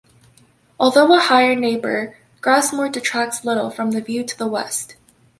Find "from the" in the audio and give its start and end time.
3.69-4.01